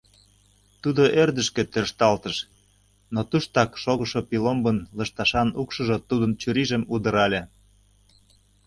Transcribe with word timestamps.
Тудо 0.81 1.03
ӧрдыжкӧ 1.21 1.63
тӧршталтыш, 1.73 2.37
но 3.13 3.19
туштак 3.29 3.71
шогышо 3.83 4.21
пиломбын 4.29 4.77
лышташан 4.97 5.49
укшыжо 5.61 5.97
тудын 6.09 6.31
чурийжым 6.41 6.83
удырале. 6.93 7.41